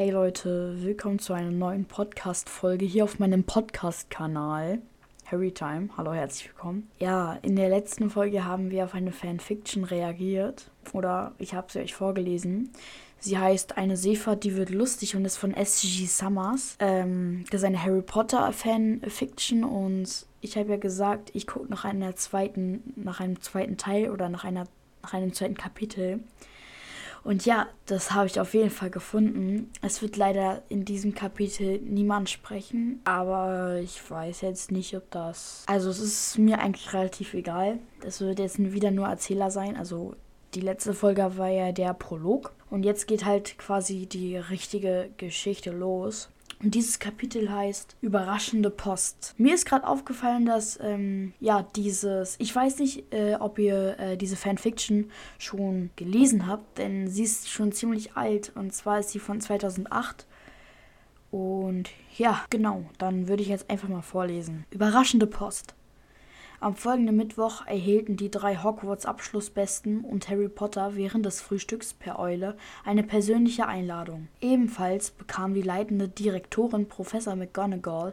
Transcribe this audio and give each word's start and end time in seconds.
Hey 0.00 0.12
Leute, 0.12 0.76
willkommen 0.78 1.18
zu 1.18 1.34
einer 1.34 1.50
neuen 1.50 1.84
Podcast-Folge 1.84 2.86
hier 2.86 3.04
auf 3.04 3.18
meinem 3.18 3.44
Podcast-Kanal. 3.44 4.78
Harry 5.26 5.52
Time, 5.52 5.90
hallo, 5.94 6.14
herzlich 6.14 6.48
willkommen. 6.48 6.90
Ja, 6.98 7.34
in 7.42 7.54
der 7.54 7.68
letzten 7.68 8.08
Folge 8.08 8.46
haben 8.46 8.70
wir 8.70 8.84
auf 8.84 8.94
eine 8.94 9.12
Fanfiction 9.12 9.84
reagiert. 9.84 10.70
Oder 10.94 11.34
ich 11.36 11.52
habe 11.52 11.70
sie 11.70 11.80
euch 11.80 11.94
vorgelesen. 11.94 12.70
Sie 13.18 13.36
heißt 13.36 13.76
Eine 13.76 13.98
Seefahrt, 13.98 14.42
die 14.44 14.56
wird 14.56 14.70
lustig 14.70 15.16
und 15.16 15.26
ist 15.26 15.36
von 15.36 15.52
SG 15.52 16.06
Summers. 16.06 16.76
Ähm, 16.78 17.44
das 17.50 17.60
ist 17.60 17.66
eine 17.66 17.84
Harry 17.84 18.00
Potter 18.00 18.54
Fanfiction 18.54 19.64
und 19.64 20.24
ich 20.40 20.56
habe 20.56 20.70
ja 20.70 20.76
gesagt, 20.78 21.30
ich 21.34 21.46
gucke 21.46 21.68
nach 21.68 21.84
einer 21.84 22.16
zweiten, 22.16 22.94
nach 22.96 23.20
einem 23.20 23.42
zweiten 23.42 23.76
Teil 23.76 24.08
oder 24.08 24.30
nach 24.30 24.44
einer, 24.44 24.64
nach 25.02 25.12
einem 25.12 25.34
zweiten 25.34 25.58
Kapitel. 25.58 26.20
Und 27.22 27.44
ja, 27.44 27.68
das 27.86 28.12
habe 28.12 28.26
ich 28.26 28.40
auf 28.40 28.54
jeden 28.54 28.70
Fall 28.70 28.90
gefunden. 28.90 29.70
Es 29.82 30.00
wird 30.02 30.16
leider 30.16 30.62
in 30.68 30.84
diesem 30.84 31.14
Kapitel 31.14 31.78
niemand 31.80 32.30
sprechen, 32.30 33.00
aber 33.04 33.78
ich 33.82 34.10
weiß 34.10 34.40
jetzt 34.40 34.72
nicht, 34.72 34.96
ob 34.96 35.10
das. 35.10 35.64
Also, 35.66 35.90
es 35.90 36.00
ist 36.00 36.38
mir 36.38 36.60
eigentlich 36.60 36.92
relativ 36.92 37.34
egal. 37.34 37.78
Es 38.04 38.20
wird 38.20 38.38
jetzt 38.38 38.58
wieder 38.58 38.90
nur 38.90 39.06
Erzähler 39.06 39.50
sein. 39.50 39.76
Also, 39.76 40.14
die 40.54 40.60
letzte 40.60 40.94
Folge 40.94 41.36
war 41.36 41.48
ja 41.48 41.72
der 41.72 41.94
Prolog. 41.94 42.52
Und 42.70 42.84
jetzt 42.84 43.06
geht 43.06 43.24
halt 43.24 43.58
quasi 43.58 44.06
die 44.06 44.36
richtige 44.36 45.10
Geschichte 45.16 45.70
los. 45.72 46.30
Und 46.62 46.74
dieses 46.74 46.98
Kapitel 46.98 47.50
heißt 47.50 47.96
Überraschende 48.02 48.68
Post. 48.68 49.34
Mir 49.38 49.54
ist 49.54 49.64
gerade 49.64 49.86
aufgefallen, 49.86 50.44
dass, 50.44 50.78
ähm, 50.82 51.32
ja, 51.40 51.66
dieses, 51.74 52.36
ich 52.38 52.54
weiß 52.54 52.80
nicht, 52.80 53.12
äh, 53.14 53.36
ob 53.36 53.58
ihr 53.58 53.98
äh, 53.98 54.16
diese 54.18 54.36
Fanfiction 54.36 55.10
schon 55.38 55.90
gelesen 55.96 56.46
habt, 56.46 56.76
denn 56.76 57.08
sie 57.08 57.24
ist 57.24 57.48
schon 57.48 57.72
ziemlich 57.72 58.14
alt. 58.14 58.52
Und 58.54 58.74
zwar 58.74 59.00
ist 59.00 59.10
sie 59.10 59.18
von 59.18 59.40
2008. 59.40 60.26
Und 61.30 61.90
ja, 62.18 62.44
genau, 62.50 62.84
dann 62.98 63.28
würde 63.28 63.42
ich 63.42 63.48
jetzt 63.48 63.70
einfach 63.70 63.88
mal 63.88 64.02
vorlesen. 64.02 64.66
Überraschende 64.70 65.26
Post. 65.26 65.74
Am 66.62 66.76
folgenden 66.76 67.16
Mittwoch 67.16 67.66
erhielten 67.66 68.18
die 68.18 68.30
drei 68.30 68.56
Hogwarts-Abschlussbesten 68.56 70.04
und 70.04 70.28
Harry 70.28 70.50
Potter 70.50 70.94
während 70.94 71.24
des 71.24 71.40
Frühstücks 71.40 71.94
per 71.94 72.18
Eule 72.18 72.54
eine 72.84 73.02
persönliche 73.02 73.66
Einladung. 73.66 74.28
Ebenfalls 74.42 75.10
bekam 75.10 75.54
die 75.54 75.62
leitende 75.62 76.06
Direktorin 76.06 76.86
Professor 76.86 77.34
McGonagall 77.34 78.12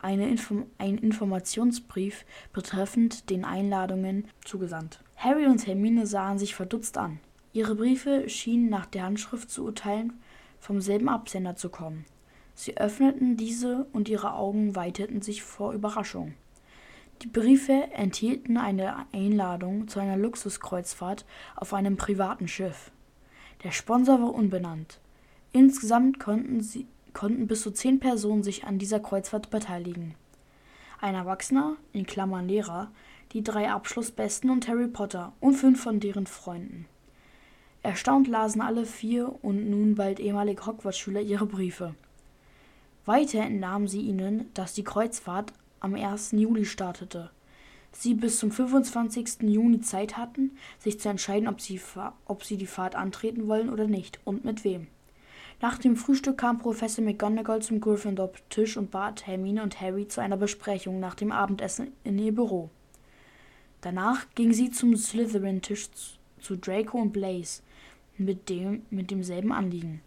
eine 0.00 0.28
Inform 0.28 0.66
einen 0.78 0.98
Informationsbrief 0.98 2.24
betreffend 2.52 3.30
den 3.30 3.44
Einladungen 3.44 4.28
zugesandt. 4.44 5.02
Harry 5.16 5.46
und 5.46 5.66
Hermine 5.66 6.06
sahen 6.06 6.38
sich 6.38 6.54
verdutzt 6.54 6.98
an. 6.98 7.18
Ihre 7.52 7.74
Briefe 7.74 8.28
schienen 8.28 8.68
nach 8.68 8.86
der 8.86 9.02
Handschrift 9.02 9.50
zu 9.50 9.64
urteilen 9.64 10.12
vom 10.60 10.80
selben 10.80 11.08
Absender 11.08 11.56
zu 11.56 11.68
kommen. 11.68 12.04
Sie 12.54 12.76
öffneten 12.76 13.36
diese 13.36 13.88
und 13.92 14.08
ihre 14.08 14.34
Augen 14.34 14.76
weiteten 14.76 15.20
sich 15.20 15.42
vor 15.42 15.72
Überraschung. 15.72 16.34
Die 17.22 17.26
Briefe 17.26 17.88
enthielten 17.94 18.56
eine 18.56 19.06
Einladung 19.12 19.88
zu 19.88 19.98
einer 19.98 20.16
Luxuskreuzfahrt 20.16 21.26
auf 21.56 21.74
einem 21.74 21.96
privaten 21.96 22.46
Schiff. 22.46 22.92
Der 23.64 23.72
Sponsor 23.72 24.20
war 24.22 24.32
unbenannt. 24.32 25.00
Insgesamt 25.50 26.20
konnten, 26.20 26.60
sie, 26.60 26.86
konnten 27.14 27.48
bis 27.48 27.62
zu 27.62 27.72
zehn 27.72 27.98
Personen 27.98 28.44
sich 28.44 28.64
an 28.64 28.78
dieser 28.78 29.00
Kreuzfahrt 29.00 29.50
beteiligen. 29.50 30.14
Ein 31.00 31.16
Erwachsener, 31.16 31.76
in 31.92 32.06
Klammern 32.06 32.46
Lehrer, 32.46 32.92
die 33.32 33.42
drei 33.42 33.68
Abschlussbesten 33.68 34.48
und 34.50 34.68
Harry 34.68 34.86
Potter 34.86 35.32
und 35.40 35.54
fünf 35.54 35.82
von 35.82 35.98
deren 35.98 36.28
Freunden. 36.28 36.86
Erstaunt 37.82 38.28
lasen 38.28 38.60
alle 38.60 38.84
vier 38.84 39.42
und 39.42 39.68
nun 39.68 39.96
bald 39.96 40.20
ehemalige 40.20 40.66
Hogwarts-Schüler 40.66 41.20
ihre 41.20 41.46
Briefe. 41.46 41.94
Weiter 43.06 43.40
entnahmen 43.40 43.88
sie 43.88 44.02
ihnen, 44.02 44.50
dass 44.54 44.74
die 44.74 44.84
Kreuzfahrt 44.84 45.52
am 45.80 45.94
1. 45.94 46.32
Juli 46.32 46.64
startete. 46.64 47.30
Sie 47.92 48.14
bis 48.14 48.38
zum 48.38 48.50
25. 48.50 49.42
Juni 49.42 49.80
Zeit 49.80 50.16
hatten, 50.16 50.56
sich 50.78 51.00
zu 51.00 51.08
entscheiden, 51.08 51.48
ob 51.48 51.60
sie, 51.60 51.80
ob 52.26 52.44
sie 52.44 52.56
die 52.56 52.66
Fahrt 52.66 52.94
antreten 52.94 53.48
wollen 53.48 53.70
oder 53.70 53.86
nicht 53.86 54.20
und 54.24 54.44
mit 54.44 54.64
wem. 54.64 54.88
Nach 55.60 55.78
dem 55.78 55.96
Frühstück 55.96 56.38
kam 56.38 56.58
Professor 56.58 57.04
McGonagall 57.04 57.62
zum 57.62 57.80
Gryffindor-Tisch 57.80 58.76
und 58.76 58.92
bat 58.92 59.26
Hermine 59.26 59.62
und 59.62 59.80
Harry 59.80 60.06
zu 60.06 60.20
einer 60.20 60.36
Besprechung 60.36 61.00
nach 61.00 61.16
dem 61.16 61.32
Abendessen 61.32 61.92
in 62.04 62.18
ihr 62.18 62.32
Büro. 62.32 62.70
Danach 63.80 64.26
ging 64.34 64.52
sie 64.52 64.70
zum 64.70 64.96
Slytherin-Tisch 64.96 65.88
zu 66.40 66.56
Draco 66.56 66.98
und 66.98 67.12
Blaze 67.12 67.62
mit, 68.16 68.48
dem, 68.48 68.82
mit 68.90 69.10
demselben 69.10 69.52
Anliegen. 69.52 70.02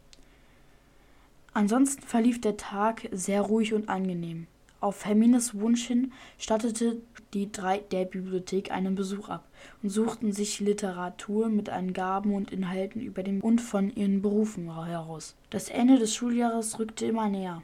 Ansonsten 1.54 2.02
verlief 2.02 2.40
der 2.40 2.56
Tag 2.56 3.10
sehr 3.12 3.42
ruhig 3.42 3.74
und 3.74 3.90
angenehm. 3.90 4.48
Auf 4.82 5.06
Hermines 5.06 5.54
Wunsch 5.60 5.86
hin 5.86 6.12
stattete 6.40 7.04
die 7.36 7.52
drei 7.52 7.78
der 7.78 8.06
Bibliothek 8.06 8.72
einen 8.72 8.96
Besuch 8.96 9.30
ab 9.30 9.48
und 9.84 9.90
suchten 9.90 10.32
sich 10.32 10.60
Literatur 10.60 11.50
mit 11.50 11.70
Angaben 11.70 12.34
und 12.34 12.52
Inhalten 12.52 13.00
über 13.00 13.22
den 13.22 13.42
und 13.42 13.62
von 13.62 13.96
ihren 13.96 14.24
Berufen 14.24 14.74
heraus. 14.86 15.36
Das 15.52 15.70
Ende 15.70 16.00
des 16.00 16.16
Schuljahres 16.16 16.80
rückte 16.80 17.06
immer 17.06 17.30
näher. 17.30 17.62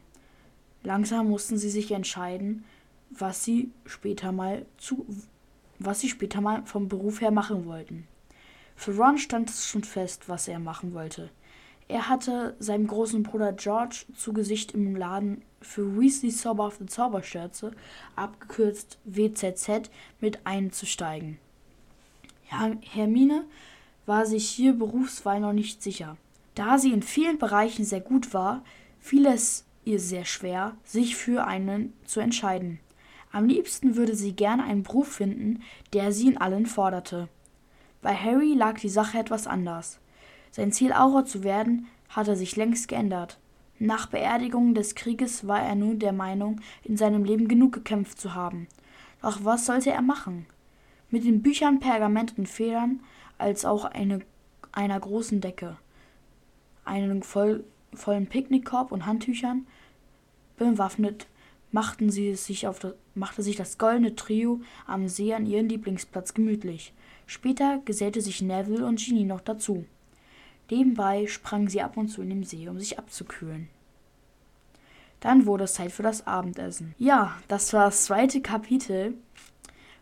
Langsam 0.84 1.30
mussten 1.30 1.58
sie 1.58 1.72
sich 1.72 1.92
entscheiden, 1.92 2.66
was 3.10 3.44
sie 3.44 3.72
später 3.86 4.32
mal 4.32 4.68
zu 4.78 5.08
was 5.80 6.00
sie 6.00 6.10
später 6.10 6.40
mal 6.40 6.64
vom 6.66 6.88
Beruf 6.88 7.22
her 7.22 7.32
machen 7.32 7.66
wollten. 7.66 8.08
Für 8.76 8.96
Ron 8.96 9.18
stand 9.18 9.50
es 9.50 9.66
schon 9.66 9.84
fest, 9.84 10.30
was 10.30 10.48
er 10.48 10.60
machen 10.60 10.94
wollte. 10.94 11.32
Er 11.88 12.10
hatte 12.10 12.56
seinem 12.60 12.86
großen 12.86 13.24
Bruder 13.24 13.54
George 13.54 14.06
zu 14.16 14.34
Gesicht 14.34 14.74
im 14.74 14.96
Laden 14.96 15.42
für 15.62 16.00
Weasley 16.00 16.32
Zauberhafte 16.32 16.86
Zauberschürze, 16.86 17.72
abgekürzt 18.16 18.98
WZZ, 19.06 19.90
mit 20.20 20.46
einzusteigen. 20.46 21.40
Hermine 22.46 23.46
war 24.06 24.26
sich 24.26 24.50
hier 24.50 24.74
berufsweil 24.74 25.42
noch 25.42 25.54
nicht 25.54 25.84
sicher. 25.84 26.18
Da 26.56 26.78
sie 26.78 26.92
in 26.92 27.04
vielen 27.04 27.38
Bereichen 27.38 27.86
sehr 27.86 28.02
gut 28.02 28.34
war, 28.34 28.64
fiel 29.00 29.26
es 29.26 29.66
ihr 29.86 30.00
sehr 30.00 30.26
schwer, 30.26 30.76
sich 30.84 31.16
für 31.16 31.46
einen 31.46 31.94
zu 32.06 32.20
entscheiden. 32.20 32.80
Am 33.32 33.46
liebsten 33.46 33.96
würde 33.96 34.16
sie 34.16 34.34
gerne 34.34 34.64
einen 34.64 34.84
Beruf 34.84 35.10
finden, 35.10 35.62
der 35.94 36.12
sie 36.12 36.28
in 36.28 36.38
allen 36.38 36.66
forderte. 36.66 37.28
Bei 38.02 38.16
Harry 38.16 38.54
lag 38.54 38.80
die 38.80 38.90
Sache 38.90 39.20
etwas 39.20 39.48
anders. 39.48 40.00
Sein 40.52 40.72
Ziel, 40.72 40.94
Auror 40.94 41.26
zu 41.26 41.44
werden, 41.44 41.88
hatte 42.10 42.36
sich 42.36 42.56
längst 42.56 42.88
geändert. 42.88 43.38
Nach 43.80 44.08
Beerdigung 44.08 44.74
des 44.74 44.96
Krieges 44.96 45.48
war 45.48 45.62
er 45.62 45.76
nun 45.76 46.00
der 46.00 46.14
Meinung, 46.14 46.62
in 46.84 46.98
seinem 46.98 47.24
Leben 47.24 47.48
genug 47.48 47.74
gekämpft 47.74 48.20
zu 48.20 48.34
haben. 48.34 48.68
Doch 49.22 49.44
was 49.44 49.66
sollte 49.66 49.92
er 49.92 50.02
machen? 50.02 50.48
Mit 51.12 51.26
den 51.26 51.42
Büchern, 51.42 51.80
Pergament 51.80 52.38
und 52.38 52.50
Federn, 52.50 53.02
als 53.38 53.66
auch 53.66 53.86
eine, 53.86 54.22
einer 54.72 55.00
großen 55.00 55.42
Decke, 55.42 55.78
einem 56.86 57.22
voll, 57.22 57.64
vollen 57.94 58.28
Picknickkorb 58.28 58.92
und 58.92 59.06
Handtüchern 59.06 59.68
bewaffnet, 60.58 61.28
machten 61.72 62.10
sie 62.10 62.36
sich 62.36 62.68
auf 62.68 62.80
das, 62.80 62.94
machte 63.14 63.44
sich 63.44 63.56
das 63.56 63.78
goldene 63.78 64.16
Trio 64.16 64.62
am 64.88 65.08
See 65.08 65.34
an 65.34 65.46
ihren 65.46 65.70
Lieblingsplatz 65.70 66.34
gemütlich. 66.34 66.94
Später 67.28 67.80
gesellte 67.86 68.22
sich 68.22 68.42
Neville 68.42 68.86
und 68.86 69.00
Ginny 69.00 69.24
noch 69.24 69.42
dazu. 69.42 69.86
Nebenbei 70.70 71.28
sprangen 71.28 71.70
sie 71.70 71.82
ab 71.82 71.98
und 71.98 72.10
zu 72.10 72.22
in 72.22 72.30
den 72.30 72.44
See, 72.44 72.68
um 72.68 72.80
sich 72.80 73.00
abzukühlen. 73.00 73.70
Dann 75.20 75.46
wurde 75.46 75.64
es 75.64 75.74
Zeit 75.74 75.92
für 75.92 76.04
das 76.04 76.28
Abendessen. 76.28 76.94
Ja, 76.98 77.38
das 77.48 77.74
war 77.74 77.86
das 77.86 78.06
zweite 78.06 78.42
Kapitel 78.42 79.16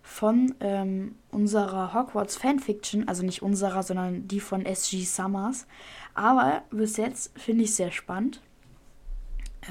von 0.01 0.53
ähm, 0.59 1.15
unserer 1.31 1.93
Hogwarts 1.93 2.35
Fanfiction, 2.35 3.07
also 3.07 3.23
nicht 3.23 3.41
unserer, 3.41 3.81
sondern 3.81 4.27
die 4.27 4.39
von 4.39 4.65
SG 4.65 5.03
Summers. 5.03 5.65
Aber 6.13 6.63
bis 6.69 6.97
jetzt 6.97 7.37
finde 7.39 7.63
ich 7.63 7.71
es 7.71 7.77
sehr 7.77 7.91
spannend. 7.91 8.41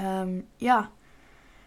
Ähm, 0.00 0.44
ja, 0.58 0.90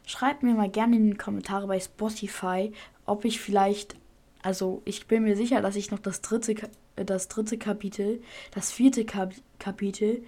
schreibt 0.05 0.43
mir 0.43 0.53
mal 0.53 0.69
gerne 0.69 0.95
in 0.95 1.11
die 1.11 1.17
Kommentare 1.17 1.67
bei 1.67 1.79
Spotify, 1.79 2.73
ob 3.05 3.25
ich 3.25 3.39
vielleicht, 3.39 3.95
also 4.41 4.81
ich 4.85 5.07
bin 5.07 5.23
mir 5.23 5.37
sicher, 5.37 5.61
dass 5.61 5.75
ich 5.75 5.91
noch 5.91 5.99
das 5.99 6.21
dritte 6.21 6.55
das 7.05 7.27
dritte 7.27 7.57
Kapitel, 7.57 8.21
das 8.51 8.71
vierte 8.71 9.05
Kap 9.05 9.33
Kapitel 9.59 10.23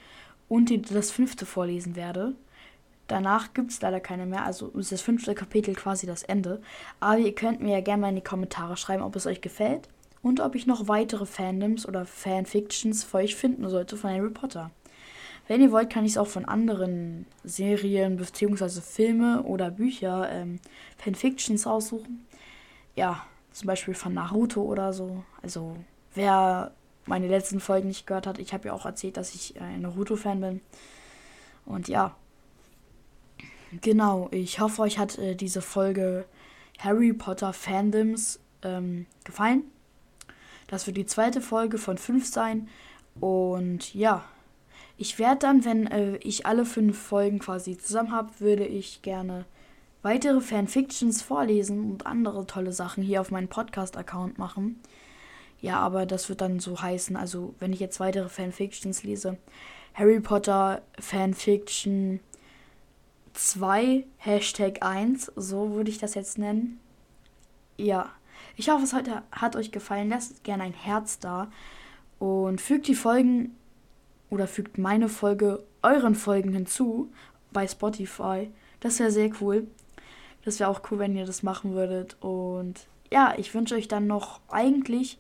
und 0.48 0.70
die, 0.70 0.82
das 0.82 1.12
fünfte 1.12 1.46
vorlesen 1.46 1.96
werde. 1.96 2.36
Danach 3.08 3.54
gibt 3.54 3.72
es 3.72 3.82
leider 3.82 4.00
keine 4.00 4.26
mehr, 4.26 4.46
also 4.46 4.68
ist 4.70 4.92
das 4.92 5.02
fünfte 5.02 5.34
Kapitel 5.34 5.74
quasi 5.74 6.06
das 6.06 6.24
Ende. 6.24 6.62
Aber 7.00 7.18
ihr 7.18 7.34
könnt 7.34 7.60
mir 7.60 7.72
ja 7.72 7.82
gerne 7.82 8.02
mal 8.02 8.10
in 8.10 8.16
die 8.16 8.22
Kommentare 8.22 8.78
schreiben, 8.78 9.04
ob 9.04 9.16
es 9.16 9.26
euch 9.26 9.42
gefällt 9.42 9.90
und 10.22 10.40
ob 10.40 10.56
ich 10.56 10.68
noch 10.68 10.88
weitere 10.88 11.26
Fandoms 11.26 11.88
oder 11.88 12.06
Fanfictions 12.06 13.04
für 13.04 13.18
euch 13.18 13.36
finden 13.36 13.68
sollte 13.70 13.98
von 13.98 14.12
Harry 14.12 14.30
Potter. 14.30 14.72
Wenn 15.48 15.62
ihr 15.62 15.72
wollt, 15.72 15.90
kann 15.90 16.06
ich 16.06 16.12
es 16.12 16.18
auch 16.20 16.28
von 16.28 16.46
anderen 16.46 17.26
Serien 17.44 18.18
bzw. 18.18 18.82
Filme 18.82 19.42
oder 19.42 19.72
Bücher 19.72 20.30
ähm, 20.32 20.60
Fanfictions 20.98 21.66
aussuchen. 21.66 22.28
Ja, 22.96 23.26
zum 23.52 23.66
Beispiel 23.66 23.96
von 23.96 24.14
Naruto 24.14 24.62
oder 24.62 24.94
so. 24.94 25.24
Also 25.42 25.76
Wer 26.14 26.72
meine 27.06 27.28
letzten 27.28 27.60
Folgen 27.60 27.88
nicht 27.88 28.08
gehört 28.08 28.28
hat, 28.28 28.40
ich 28.40 28.54
habe 28.54 28.68
ja 28.68 28.74
auch 28.74 28.86
erzählt, 28.86 29.18
dass 29.18 29.34
ich 29.34 29.60
ein 29.60 29.82
Naruto-Fan 29.82 30.42
bin. 30.42 30.62
Und 31.66 31.88
ja, 31.88 32.16
genau, 33.82 34.28
ich 34.32 34.60
hoffe, 34.60 34.82
euch 34.84 34.98
hat 35.00 35.18
äh, 35.18 35.36
diese 35.36 35.62
Folge 35.62 36.26
Harry 36.80 37.14
Potter 37.14 37.54
Fandoms 37.54 38.40
ähm, 38.64 39.06
gefallen. 39.24 39.64
Das 40.68 40.88
wird 40.88 40.98
die 40.98 41.06
zweite 41.06 41.42
Folge 41.42 41.78
von 41.78 41.98
fünf 41.98 42.26
sein. 42.28 42.70
Und 43.20 43.94
ja, 43.94 44.24
ich 44.98 45.18
werde 45.18 45.40
dann, 45.40 45.66
wenn 45.66 45.88
äh, 45.88 46.18
ich 46.18 46.46
alle 46.46 46.66
fünf 46.66 46.98
Folgen 46.98 47.40
quasi 47.40 47.78
zusammen 47.78 48.12
habe, 48.12 48.40
würde 48.40 48.66
ich 48.66 49.02
gerne 49.02 49.46
weitere 50.02 50.42
Fanfictions 50.42 51.22
vorlesen 51.22 51.92
und 51.92 52.06
andere 52.06 52.46
tolle 52.46 52.72
Sachen 52.72 53.04
hier 53.04 53.22
auf 53.22 53.32
meinem 53.32 53.48
Podcast-Account 53.48 54.38
machen. 54.38 54.80
Ja, 55.62 55.80
aber 55.80 56.06
das 56.06 56.30
wird 56.30 56.42
dann 56.42 56.60
so 56.60 56.82
heißen, 56.82 57.16
also 57.16 57.54
wenn 57.60 57.74
ich 57.74 57.80
jetzt 57.80 58.00
weitere 58.00 58.30
Fanfictions 58.30 59.04
lese, 59.04 59.38
Harry 59.94 60.20
Potter 60.20 60.82
Fanfiction 61.00 62.22
2, 63.34 64.06
Hashtag 64.18 64.82
1, 64.82 65.32
so 65.36 65.72
würde 65.72 65.90
ich 65.90 65.98
das 65.98 66.14
jetzt 66.16 66.38
nennen. 66.38 66.80
Ja, 67.78 68.10
ich 68.56 68.70
hoffe, 68.70 68.84
es 68.84 68.94
heute 68.94 69.24
hat 69.32 69.56
euch 69.56 69.72
gefallen. 69.72 70.10
Lasst 70.10 70.44
gerne 70.44 70.64
ein 70.64 70.74
Herz 70.74 71.20
da 71.20 71.50
und 72.20 72.62
fügt 72.62 72.88
die 72.88 72.96
Folgen 72.96 73.56
oder 74.30 74.48
fügt 74.48 74.78
meine 74.78 75.10
Folge 75.10 75.64
euren 75.82 76.16
Folgen 76.16 76.54
hinzu 76.54 77.12
bei 77.52 77.68
Spotify. 77.68 78.50
Das 78.80 79.00
wäre 79.00 79.12
sehr 79.12 79.32
cool. 79.42 79.68
Das 80.44 80.60
wäre 80.60 80.70
auch 80.70 80.82
cool, 80.92 81.00
wenn 81.00 81.16
ihr 81.16 81.26
das 81.26 81.44
machen 81.44 81.74
würdet. 81.74 82.18
Und 82.22 82.88
ja, 83.12 83.34
ich 83.38 83.54
wünsche 83.54 83.76
euch 83.76 83.88
dann 83.88 84.08
noch 84.08 84.40
eigentlich 84.50 85.18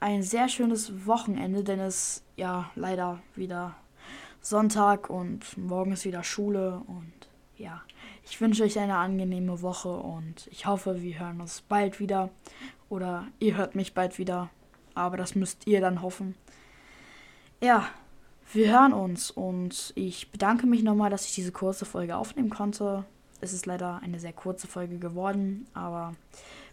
ein 0.00 0.22
sehr 0.22 0.48
schönes 0.48 1.06
Wochenende, 1.06 1.64
denn 1.64 1.80
es 1.80 2.22
ja 2.36 2.70
leider 2.74 3.20
wieder 3.34 3.76
Sonntag 4.40 5.10
und 5.10 5.56
morgen 5.56 5.92
ist 5.92 6.04
wieder 6.04 6.22
Schule 6.22 6.82
und 6.86 7.12
ja, 7.56 7.82
ich 8.24 8.40
wünsche 8.40 8.64
euch 8.64 8.78
eine 8.78 8.96
angenehme 8.96 9.62
Woche 9.62 9.88
und 9.88 10.46
ich 10.50 10.66
hoffe, 10.66 11.02
wir 11.02 11.18
hören 11.18 11.40
uns 11.40 11.62
bald 11.62 12.00
wieder 12.00 12.30
oder 12.88 13.26
ihr 13.40 13.56
hört 13.56 13.74
mich 13.74 13.94
bald 13.94 14.18
wieder, 14.18 14.50
aber 14.94 15.16
das 15.16 15.34
müsst 15.34 15.66
ihr 15.66 15.80
dann 15.80 16.02
hoffen. 16.02 16.34
Ja, 17.62 17.88
wir 18.52 18.70
hören 18.70 18.92
uns 18.92 19.30
und 19.30 19.92
ich 19.96 20.30
bedanke 20.30 20.66
mich 20.66 20.82
nochmal, 20.82 21.10
dass 21.10 21.26
ich 21.26 21.34
diese 21.34 21.52
kurze 21.52 21.84
Folge 21.84 22.16
aufnehmen 22.16 22.50
konnte. 22.50 23.04
Es 23.40 23.52
ist 23.52 23.66
leider 23.66 24.00
eine 24.02 24.20
sehr 24.20 24.32
kurze 24.32 24.66
Folge 24.66 24.98
geworden, 24.98 25.66
aber 25.74 26.14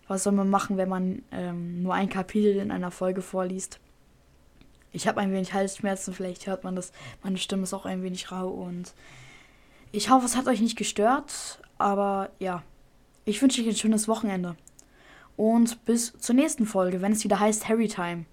was 0.07 0.23
soll 0.23 0.33
man 0.33 0.50
machen, 0.50 0.77
wenn 0.77 0.89
man 0.89 1.23
ähm, 1.31 1.81
nur 1.81 1.94
ein 1.94 2.09
Kapitel 2.09 2.57
in 2.57 2.71
einer 2.71 2.91
Folge 2.91 3.21
vorliest? 3.21 3.79
Ich 4.91 5.07
habe 5.07 5.19
ein 5.21 5.31
wenig 5.31 5.53
Halsschmerzen, 5.53 6.13
vielleicht 6.13 6.45
hört 6.45 6.63
man 6.63 6.75
das. 6.75 6.91
Meine 7.23 7.38
Stimme 7.38 7.63
ist 7.63 7.73
auch 7.73 7.85
ein 7.85 8.03
wenig 8.03 8.31
rau 8.31 8.50
und 8.50 8.94
ich 9.91 10.09
hoffe, 10.09 10.25
es 10.25 10.35
hat 10.35 10.47
euch 10.47 10.61
nicht 10.61 10.77
gestört, 10.77 11.59
aber 11.77 12.29
ja, 12.39 12.63
ich 13.25 13.41
wünsche 13.41 13.61
euch 13.61 13.67
ein 13.67 13.75
schönes 13.75 14.07
Wochenende. 14.07 14.55
Und 15.35 15.83
bis 15.85 16.13
zur 16.19 16.35
nächsten 16.35 16.65
Folge, 16.65 17.01
wenn 17.01 17.13
es 17.13 17.23
wieder 17.23 17.39
heißt 17.39 17.67
Harry 17.67 17.88
Time. 17.88 18.25